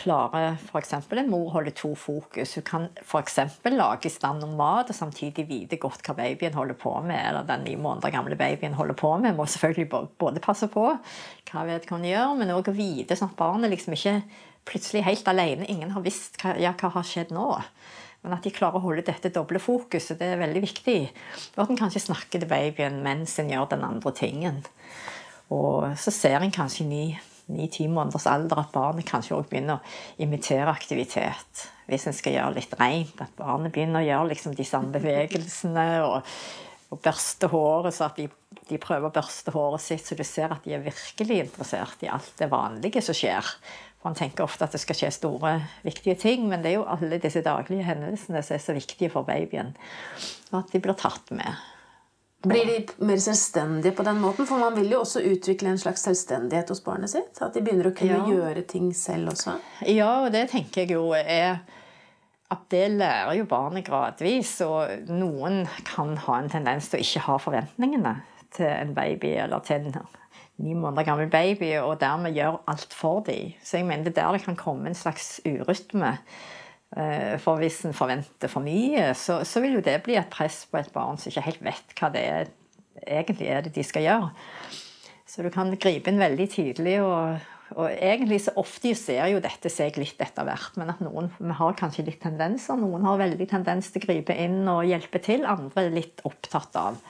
[0.00, 0.96] klarer f.eks.
[0.96, 2.56] en mor holde to fokus.
[2.58, 3.38] Hun kan f.eks.
[3.70, 7.20] lage i stand noe mat og samtidig vite godt hva babyen holder på med.
[7.28, 9.36] Eller den ni måneder gamle babyen holder på med.
[9.38, 13.94] Må selvfølgelig både passe på hva vedkommende gjør, men òg vite sånn at barnet liksom
[13.94, 14.18] ikke
[14.66, 15.70] plutselig helt alene.
[15.70, 17.52] Ingen har visst hva, ja, hva har skjedd nå.
[18.24, 21.00] Men at de klarer å holde dette doble fokuset, det er veldig viktig.
[21.54, 24.64] Og at en kanskje snakker til babyen mens en gjør den andre tingen.
[25.52, 27.06] Og så ser en kanskje i
[27.52, 31.66] ni-ti måneders alder at barnet kanskje også begynner å imitere aktivitet.
[31.90, 35.88] Hvis en skal gjøre litt rent, at barnet begynner å gjøre liksom de samme bevegelsene.
[36.06, 36.30] og,
[36.92, 38.28] og børste håret, så at de,
[38.68, 42.10] de, prøver å børste håret sitt, så du ser at de er virkelig interessert i
[42.12, 43.52] alt det vanlige som skjer.
[43.98, 45.54] For Han tenker ofte at det skal skje store,
[45.84, 49.26] viktige ting, men det er jo alle disse daglige hendelsene som er så viktige for
[49.26, 49.74] babyen.
[50.52, 51.73] Og at de blir tatt med.
[52.44, 54.48] Blir de mer selvstendige på den måten?
[54.48, 57.40] For man vil jo også utvikle en slags selvstendighet hos barnet sitt.
[57.40, 58.26] At de begynner å kunne ja.
[58.34, 59.56] gjøre ting selv også.
[59.88, 61.62] Ja, og det tenker jeg jo er
[62.52, 64.56] at det lærer jo barnet gradvis.
[64.66, 68.18] Og noen kan ha en tendens til å ikke ha forventningene
[68.54, 70.04] til en baby eller til en
[70.62, 73.54] ni måneder gammel baby, og dermed gjøre alt for dem.
[73.64, 76.18] Så jeg mener det er der det kan komme en slags urytme.
[76.94, 80.62] Eh, for hvis en forventer for mye, så, så, vil jo det bli et press
[80.70, 82.52] på et barn som ikke helt vet hva det er,
[83.02, 84.30] egentlig er det de skal gjøre.
[85.26, 87.00] Så du kan gripe inn veldig tidlig.
[87.02, 90.76] Og, og egentlig så ofte ser jo dette seg litt etter hvert.
[90.78, 92.78] Men at noen har kanskje litt tendenser.
[92.78, 95.42] Noen har veldig tendens til å gripe inn og hjelpe til.
[95.48, 97.00] Andre er litt opptatt av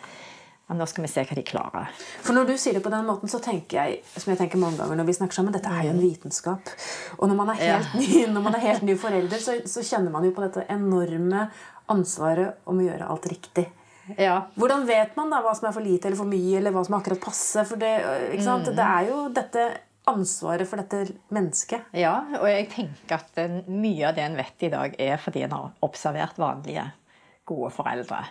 [0.64, 1.92] ja, nå skal vi se hva de klarer.
[2.24, 4.81] For Når du sier det på den måten, så tenker jeg som jeg tenker mange
[4.81, 6.74] ganger når vi snakker sammen, dette er jo en vitenskap.
[7.18, 8.00] Og når man er helt, ja.
[8.00, 11.48] ny, når man er helt ny forelder, så, så, kjenner man jo på dette enorme
[11.92, 13.66] ansvaret om å gjøre alt riktig.
[14.20, 14.38] Ja.
[14.57, 16.96] Hvordan vet man da hva som er for lite eller for mye, eller hva som
[16.96, 17.66] akkurat passer?
[17.68, 17.92] For det,
[18.40, 18.70] mm.
[18.70, 19.66] det er jo dette
[20.09, 21.92] ansvaret for dette mennesket.
[21.96, 25.57] Ja, og jeg tenker at mye av det en vet i dag, er fordi en
[25.57, 26.87] har observert vanlige,
[27.48, 28.22] gode foreldre.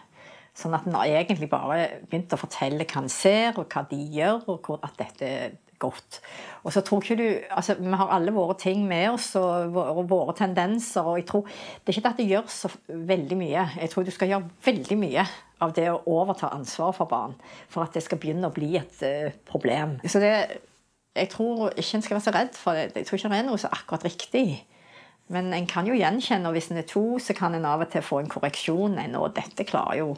[0.54, 3.98] Sånn at en har egentlig bare begynt å fortelle hva en ser, og hva de
[4.14, 6.20] gjør, og hvor, at dette er godt.
[6.64, 10.06] Og så tror ikke du, altså Vi har alle våre ting med oss og våre,
[10.08, 11.02] våre tendenser.
[11.02, 11.48] og jeg tror,
[11.82, 13.70] Det er ikke det at det gjør så veldig mye.
[13.82, 15.26] Jeg tror du skal gjøre veldig mye
[15.64, 17.36] av det å overta ansvaret for barn
[17.72, 20.00] for at det skal begynne å bli et uh, problem.
[20.06, 20.60] Så det,
[21.16, 22.96] Jeg tror ikke en skal være så redd for det.
[22.96, 24.66] Jeg tror ikke det er noe så akkurat riktig.
[25.30, 27.92] Men en kan jo gjenkjenne, og hvis en er to, så kan en av og
[27.94, 28.98] til få en korreksjon.
[28.98, 30.16] Nei, nå, dette klarer jo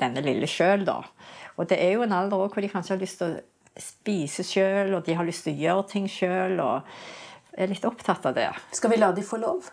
[0.00, 1.00] denne lille sjøl, da.
[1.56, 4.94] Og det er jo en alder hvor de kanskje har lyst til å spise sjøl,
[4.96, 6.88] og de har lyst til å gjøre ting sjøl, og
[7.52, 8.50] er litt opptatt av det.
[8.76, 9.70] Skal vi la de få lov?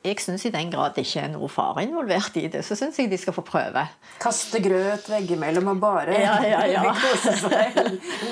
[0.00, 2.96] Jeg syns i den grad det ikke er noe fare involvert i det, så syns
[2.96, 3.82] jeg de skal få prøve.
[4.22, 6.84] Kaste grøt veggimellom og bare ja, ja, ja.
[7.02, 7.76] kose seg?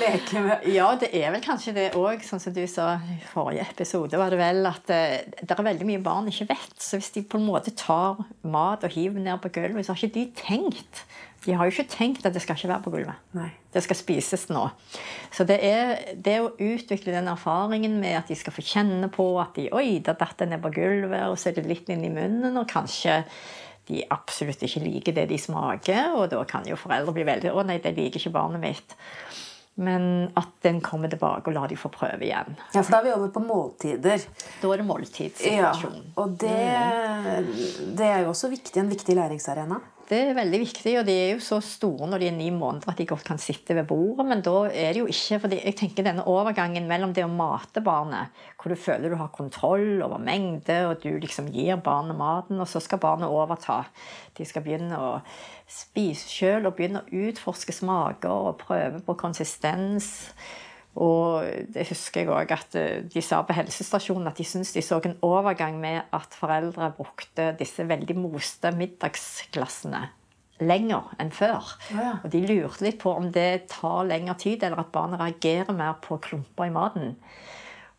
[0.01, 3.67] Leke med Ja, det er vel kanskje det òg, sånn som du sa i forrige
[3.69, 6.75] episode, var det vel at det, eh, det er veldig mye barn ikke vet.
[6.81, 10.01] Så hvis de på en måte tar mat og hiver ned på gulvet, så har
[10.01, 11.03] ikke de tenkt
[11.45, 13.21] de har jo ikke tenkt at det skal ikke være på gulvet.
[13.37, 13.47] Nei.
[13.71, 14.65] Det skal spises nå.
[15.31, 19.31] Så det er det å utvikle den erfaringen med at de skal få kjenne på
[19.41, 22.03] at de Oi, da datt det ned på gulvet, og så er det litt inn
[22.07, 23.21] i munnen, og kanskje
[23.89, 27.63] de absolutt ikke liker det de smaker, og da kan jo foreldre bli veldig Å
[27.65, 28.97] nei, det liker ikke barnet mitt.
[29.79, 32.57] Men at den kommer tilbake og lar de få prøve igjen.
[32.73, 34.25] Ja, For da er vi over på måltider.
[34.59, 36.01] Da er det måltidssituasjon.
[36.01, 37.95] Ja, og det, mm.
[37.95, 39.79] det er jo også viktig, en viktig læringsarena.
[40.09, 42.89] Det er veldig viktig, og de er jo så store når de er ni måneder
[42.89, 44.25] at de godt kan sitte ved bordet.
[44.25, 47.83] Men da er det jo ikke fordi jeg tenker denne overgangen mellom det å mate
[47.85, 52.57] barnet, hvor du føler du har kontroll over mengde, og du liksom gir barnet maten,
[52.57, 53.83] og så skal barnet overta.
[54.33, 55.11] De skal begynne å
[55.69, 60.09] spise sjøl og begynne å utforske smaker og prøve på konsistens.
[60.99, 64.83] Og det husker jeg òg at eh, de sa på helsestasjonen at de syntes de
[64.83, 70.09] så en overgang med at foreldre brukte disse veldig moste middagsglassene
[70.59, 71.69] lenger enn før.
[71.95, 72.17] Ja.
[72.19, 75.95] Og de lurte litt på om det tar lengre tid, eller at barnet reagerer mer
[76.03, 77.15] på klumper i maten.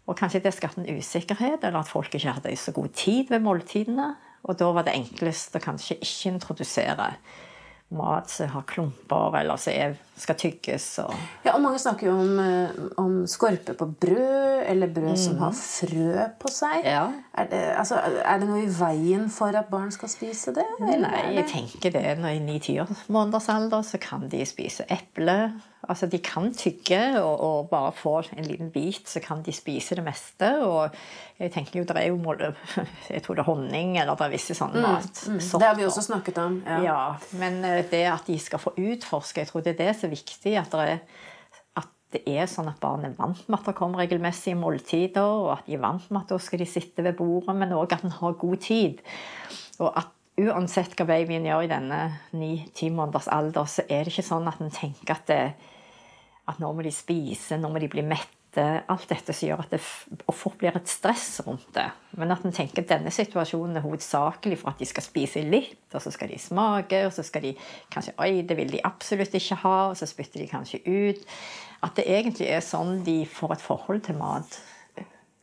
[0.05, 3.45] Og kanskje det skapte en usikkerhet, eller at folk ikke hadde så god tid ved
[3.47, 4.13] måltidene.
[4.49, 7.15] Og da var det enklest å kanskje ikke introdusere
[7.97, 10.87] mat som har klumper, eller som skal tygges.
[11.05, 11.15] Og...
[11.45, 15.23] Ja, og mange snakker jo om, eh, om skorpe på brød, eller brød mm.
[15.25, 16.85] som har frø på seg.
[16.85, 17.07] Ja.
[17.35, 20.67] Er, det, altså, er, det, noe i veien for at barn skal spise det?
[20.85, 22.07] Nei, jeg tenker det.
[22.21, 22.79] Når i ni-ti
[23.09, 25.41] måneders alder så kan de spise eple
[25.89, 29.97] Altså, de kan tygge, og, og, bare få en liten bit, så kan de spise
[29.97, 30.51] det meste.
[30.63, 30.91] Og
[31.39, 32.43] jeg tenker jo, det er jo mål,
[33.15, 35.33] jeg tror det er honning, eller det er visse sånne mm, matsorter.
[35.33, 36.59] Mm, det har vi også snakket om.
[36.67, 36.81] Ja.
[36.85, 36.99] ja.
[37.41, 40.17] Men eh, det at de skal få utforske, jeg tror det er det som er
[40.19, 40.55] viktig.
[40.61, 41.01] At, er,
[41.81, 45.53] at det er sånn at barn er vant med at det kommer regelmessige måltider, og
[45.55, 48.07] at de er vant med at da skal de sitte ved bordet, men òg at
[48.07, 49.05] en har god tid.
[49.81, 52.01] Og at uansett hva babyen gjør i denne
[52.37, 55.41] ni-ti måneders alder, så er det ikke sånn at en tenker at, det,
[56.49, 58.40] at nå må de spise, nå må de bli mette.
[58.59, 59.81] Alt dette som gjør at det
[60.35, 61.87] fort blir et stress rundt det.
[62.19, 65.85] Men at en tenker at denne situasjonen er hovedsakelig for at de skal spise litt,
[65.95, 67.55] og så skal de smake, og så skal de
[67.95, 71.23] kanskje Oi, det vil de absolutt ikke ha, og så spytter de kanskje ut.
[71.87, 74.59] At det egentlig er sånn de får et forhold til mat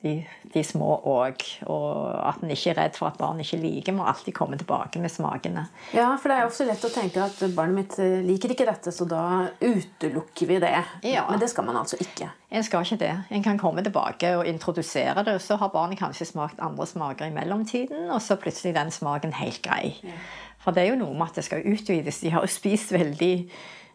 [0.05, 0.13] de,
[0.53, 1.43] de små òg.
[1.71, 1.89] Og
[2.21, 5.11] at en ikke er redd for at barn ikke liker, må alltid komme tilbake med
[5.11, 5.65] smakene.
[5.95, 8.93] Ja, for det er ofte lett å tenke at barnet mitt eh, liker ikke dette,
[8.93, 9.23] så da
[9.61, 10.73] utelukker vi det.
[11.07, 11.25] Ja.
[11.31, 12.29] Men det skal man altså ikke.
[12.53, 13.13] En skal ikke det.
[13.33, 17.31] En kan komme tilbake og introdusere det, og så har barnet kanskje smakt andre smaker
[17.31, 19.97] i mellomtiden, og så plutselig den smaken helt grei.
[20.05, 20.19] Ja.
[20.63, 22.21] For det er jo noe med at det skal utvides.
[22.23, 23.33] De har jo spist veldig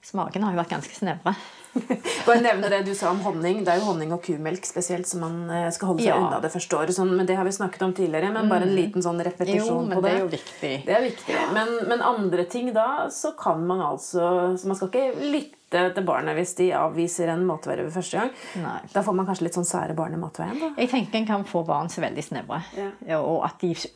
[0.02, 1.30] Smakene har jo vært ganske snevre.
[2.26, 3.62] Bare nevne det du sa om honning.
[3.64, 6.18] Det er jo honning og kumelk spesielt som man eh, skal holde seg ja.
[6.20, 6.94] unna det første året.
[6.96, 8.32] Sånn, men det har vi snakket om tidligere.
[8.34, 8.78] Men bare en mm.
[8.78, 10.04] liten sånn repetisjon jo, på det.
[10.04, 10.74] det er jo viktig.
[10.86, 11.40] Det er viktig.
[11.56, 16.04] Men, men, andre ting da, så kan man altså Så man skal ikke lytte til
[16.04, 18.32] barnet hvis de avviser en matvare ved første gang.
[18.60, 18.76] Nei.
[18.92, 20.58] Da får man kanskje litt sånn sære barn i matveien?
[20.60, 20.68] da?
[20.76, 22.60] Jeg tenker en kan få barn så veldig snevre.
[22.76, 22.90] Ja.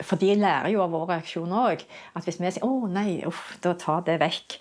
[0.01, 1.85] For de lærer jo av vår reaksjon òg.
[2.17, 4.57] At hvis vi sier 'Å nei, uff, da tar det vekk'.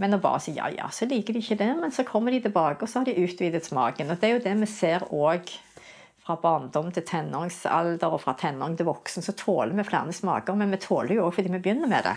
[0.00, 1.72] Men å bare si ja, ja, så liker de ikke det.
[1.80, 4.12] Men så kommer de tilbake, og så har de utvidet smaken.
[4.12, 5.52] Og det er jo det vi ser òg
[6.24, 10.56] fra barndom til tenåringsalder og fra tenåring til voksen, så tåler vi flere smaker.
[10.56, 12.16] Men vi tåler jo òg fordi vi begynner med det.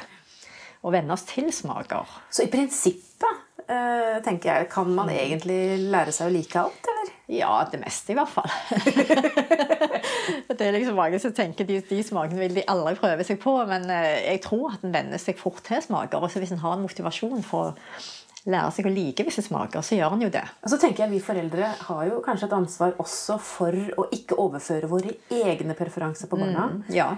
[0.83, 2.07] Og venner oss til smaker.
[2.31, 7.11] Så i prinsippet eh, tenker jeg, kan man egentlig lære seg å like alt, eller?
[7.33, 8.51] Ja, det meste i hvert fall.
[10.59, 13.55] det er liksom Mange som tenker de, de smakene vil de aldri prøve seg på.
[13.69, 16.21] Men eh, jeg tror at en venner seg fort til smaker.
[16.21, 19.97] Og hvis en har en motivasjon for å lære seg å like visse smaker, så
[19.97, 20.43] gjør en jo det.
[20.63, 24.39] Og så tenker jeg Vi foreldre har jo kanskje et ansvar også for å ikke
[24.41, 26.69] overføre våre egne preferanser på barna.
[26.73, 27.13] Mm, ja.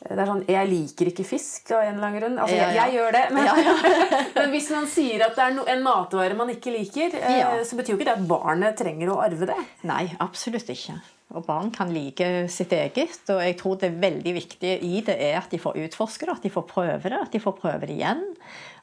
[0.00, 2.38] Det er sånn, Jeg liker ikke fisk av en eller annen grunn.
[2.40, 3.24] Altså, jeg, jeg gjør det.
[3.36, 3.50] Men,
[4.38, 7.76] men, hvis man sier at det er no, en matvare man ikke liker, eh, så
[7.76, 9.58] betyr jo ikke det at barnet trenger å arve det.
[9.90, 10.96] Nei, absolutt ikke.
[11.30, 13.20] Og barn kan like sitt eget.
[13.30, 16.46] Og jeg tror det veldig viktige i det er at de får utforske det, at
[16.46, 18.24] de får prøve det, at de får prøve det igjen.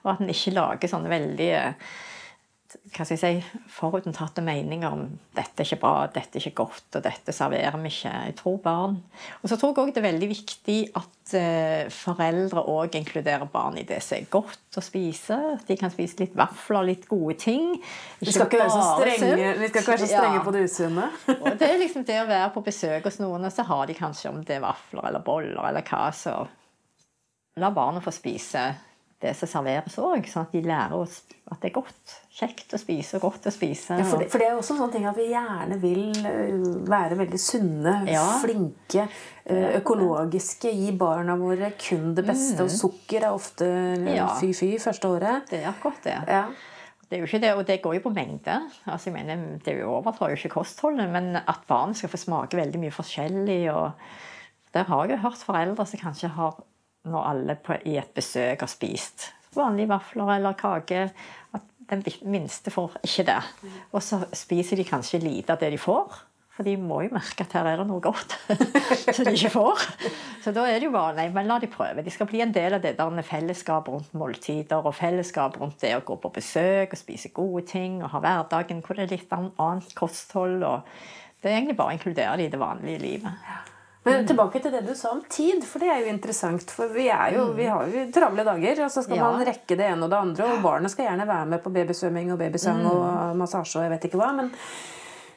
[0.06, 1.52] Og at en ikke lager sånne veldig
[2.68, 6.98] hva skal jeg si, forutinntatte meninger om dette er ikke bra, dette er ikke godt,
[6.98, 8.12] og dette serverer vi ikke.
[8.28, 8.98] Jeg tror barn.
[9.40, 13.80] Og så tror jeg òg det er veldig viktig at uh, foreldre òg inkluderer barn
[13.80, 15.38] i det som er godt å spise.
[15.70, 17.70] De kan spise litt vafler, litt gode ting.
[17.78, 20.44] Ikke vi skal ikke så strenge, vi skal ikke være så strenge ja.
[20.50, 21.08] på det usunne.
[21.44, 23.96] og det er liksom det å være på besøk hos noen, og så har de
[23.96, 26.42] kanskje om det er vafler eller boller eller hva, så
[27.58, 28.68] la barna få spise
[29.22, 32.18] det som serveres òg, sånn at de lærer oss at det er godt.
[32.38, 33.96] Kjekt å spise og godt å spise.
[33.98, 36.66] Ja, for, det, for, det, er også en sånn ting at vi gjerne vil øh,
[36.86, 38.22] være veldig sunne, ja.
[38.44, 39.08] flinke,
[39.50, 40.70] øh, økologiske.
[40.70, 42.60] Gi barna våre kun det beste.
[42.60, 42.68] Mm.
[42.68, 43.70] Og sukker er ofte
[44.38, 44.82] fy-fy ja.
[44.84, 45.48] første året.
[45.50, 46.18] Det er akkurat det.
[46.30, 46.44] Ja.
[47.08, 48.60] Det er jo ikke det, og det går jo på mengde.
[48.86, 52.20] Altså, jeg mener, Det er jo overtar jo ikke kostholdet, men at barn skal få
[52.22, 53.64] smake veldig mye forskjellig.
[53.74, 53.98] og
[54.78, 56.62] Der har jeg jo hørt foreldre som kanskje har
[57.08, 61.08] når alle på, i et besøk har spist vanlige vafler eller kake.
[61.54, 63.42] At den minste får ikke det.
[63.96, 66.24] Og så spiser de kanskje lite av det de får.
[66.58, 68.34] For de må jo merke at her er det noe godt
[69.14, 69.84] som de ikke får.
[70.42, 72.02] Så da er det jo bare nei, men la de prøve.
[72.02, 75.94] De skal bli en del av det der fellesskapet rundt måltider og fellesskap rundt det
[75.94, 79.38] å gå på besøk og spise gode ting og ha hverdagen hvor det er litt
[79.38, 80.66] annet kosthold.
[80.66, 80.90] og
[81.38, 83.76] Det er egentlig bare å inkludere det i det vanlige livet.
[84.08, 86.72] Men tilbake til det du sa om tid, for det er jo interessant.
[86.74, 89.32] For vi, jo, vi har jo travle dager, og så skal ja.
[89.32, 90.52] man rekke det ene og det andre.
[90.54, 92.92] Og barnet skal gjerne være med på babysvømming og babysang mm.
[92.92, 94.32] og massasje og jeg vet ikke hva.
[94.42, 94.54] men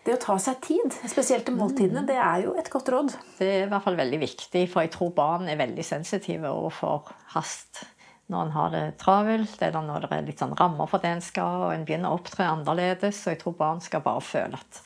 [0.01, 3.15] det å ta seg tid, spesielt til måltidene, det er jo et godt råd.
[3.37, 7.11] Det er i hvert fall veldig viktig, for jeg tror barn er veldig sensitive overfor
[7.35, 7.83] hast
[8.31, 11.25] når en har det travelt, eller når det er litt sånn rammer for det en
[11.25, 13.19] skal, og en begynner å opptre annerledes.
[13.19, 14.81] Så jeg tror barn skal bare føle at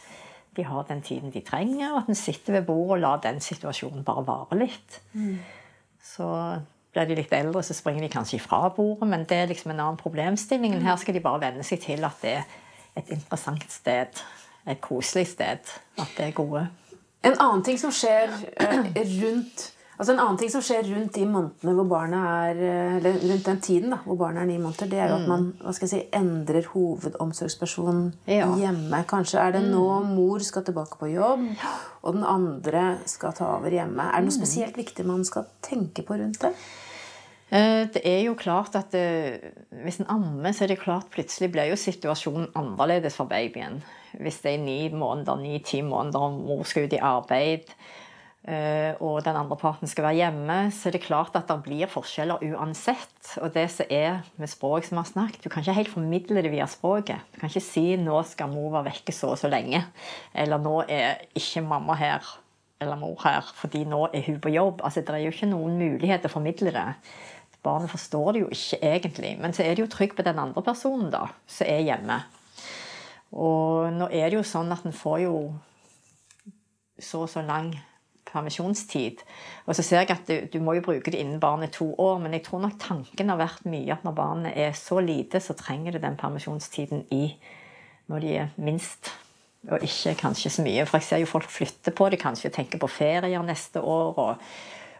[0.56, 3.40] de har den tiden de trenger, og at en sitter ved bordet og lar den
[3.42, 5.00] situasjonen bare vare litt.
[5.12, 5.38] Mm.
[6.04, 6.28] Så
[6.94, 9.80] blir de litt eldre, så springer de kanskje ifra bordet, men det er liksom en
[9.80, 10.76] annen problemstilling.
[10.84, 12.46] Her skal de bare venne seg til at det er
[13.00, 14.22] et interessant sted,
[14.70, 15.74] et koselig sted.
[15.98, 16.68] At det er gode.
[17.24, 21.24] En annen ting som skjer eh, rundt Altså En annen ting som skjer rundt de
[21.30, 24.90] månedene hvor barna er, eh, eller rundt den tiden da, hvor barnet er ni måneder,
[24.90, 25.30] det er jo at mm.
[25.30, 28.48] man hva skal jeg si, endrer hovedomsorgsperson ja.
[28.58, 29.02] hjemme.
[29.10, 30.14] Kanskje er det nå mm.
[30.16, 31.46] mor skal tilbake på jobb,
[32.02, 34.08] og den andre skal ta over hjemme.
[34.10, 34.40] Er det noe mm.
[34.40, 36.54] spesielt viktig man skal tenke på rundt det?
[37.54, 39.52] Eh, det er jo klart at det,
[39.84, 43.82] Hvis en ammer, så er det klart plutselig blir jo situasjonen annerledes for babyen.
[44.18, 48.03] Hvis det er ni måneder, ni-ti måneder, og mor skal ut i arbeid, eh,
[48.44, 52.42] og den andre parten skal være hjemme, så er det klart at det blir forskjeller
[52.52, 53.30] uansett.
[53.40, 56.42] Og det som er med språk som vi har snakket, du kan ikke helt formidle
[56.44, 57.24] det via språket.
[57.32, 59.84] Du kan ikke si 'nå skal mor være vekke så og så lenge',
[60.34, 62.44] eller 'nå er ikke mamma her'
[62.80, 64.80] eller mor her, fordi nå er hun på jobb.
[64.84, 66.94] Altså, Det er jo ikke noen mulighet til å formidle det.
[67.62, 70.62] Barnet forstår det jo ikke egentlig, men så er det jo trygg på den andre
[70.62, 72.20] personen da, som er hjemme.
[73.32, 75.54] Og nå er det jo sånn at en får jo
[77.00, 77.72] så og så lang
[78.34, 79.24] permisjonstid.
[79.64, 81.88] Og så ser jeg at du, du, må jo bruke det innen barnet er to
[82.02, 85.40] år, men jeg tror nok tanken har vært mye at når barnet er så lite,
[85.40, 87.26] så trenger det den permisjonstiden i
[88.12, 89.12] når de er minst.
[89.70, 90.84] Og ikke kanskje så mye.
[90.84, 94.18] For jeg ser jo folk flytte på det, kanskje tenker på ferier neste år.
[94.20, 94.42] Og,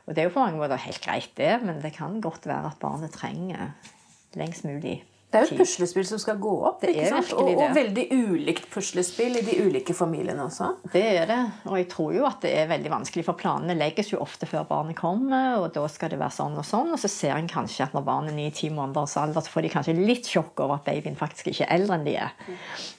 [0.07, 2.71] og det er jo på mange måter helt greit, det, men det kan godt være
[2.73, 3.75] at barnet trenger
[4.39, 5.03] lengst mulig
[5.35, 6.85] det er jo et puslespill som skal gå opp.
[6.85, 10.69] Det er og, og, veldig ulikt puslespill i de ulike familiene også.
[10.93, 11.39] Det er det.
[11.67, 14.69] Og jeg tror jo at det er veldig vanskelig, for planene legges jo ofte før
[14.69, 16.95] barnet kommer, og da skal det være sånn og sånn.
[16.95, 19.73] Og så ser en kanskje at når barnet er ni-ti måneders alder, så får de
[19.75, 22.35] kanskje litt sjokk over at babyen faktisk ikke er eldre enn de er.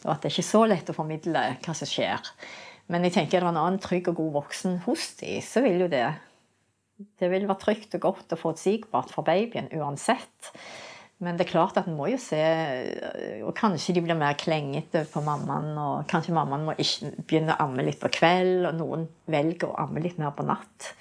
[0.04, 2.34] Og at det er ikke så lett å formidle hva som skjer.
[2.92, 5.86] Men jeg tenker er det en annen trygg og god voksen hos de, så vil
[5.86, 6.08] jo det
[7.20, 10.52] Det vil være trygt og godt og forutsigbart for babyen uansett.
[11.24, 12.40] Men det er klart at en må jo se
[13.46, 15.72] Og kanskje de blir mer klengete på mammaen.
[15.80, 19.78] Og kanskje mammaen må ikke begynne å amme litt på kveld, og noen velger å
[19.86, 20.92] amme litt mer på natt.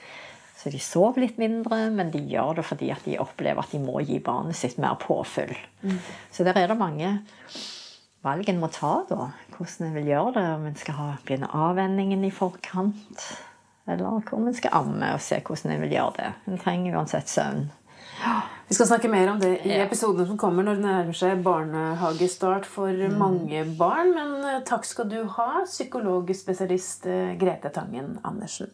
[0.64, 3.82] Så de sover litt mindre, men de gjør det fordi at de opplever at de
[3.82, 5.52] må gi barnet sitt mer påfyll.
[5.82, 5.98] Mm.
[6.32, 7.10] Så der er det mange
[8.24, 9.28] valg en må ta, da.
[9.54, 10.46] Hvordan en vil gjøre det.
[10.56, 13.26] Om en skal ha, begynne avvenningen i forkant,
[13.84, 16.30] eller om en skal amme og se hvordan en vil gjøre det.
[16.48, 17.66] En trenger uansett søvn.
[18.68, 22.66] Vi skal snakke mer om det i episoden som kommer når det nærmer seg barnehagestart
[22.68, 23.16] for mm.
[23.20, 24.14] mange barn.
[24.16, 28.72] Men eh, takk skal du ha, psykologspesialist eh, Grete Tangen Andersen.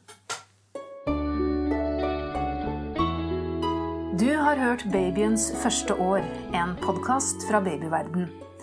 [4.21, 6.21] Du har hørt Babyens første år,
[6.53, 8.29] en podkast fra babyverden.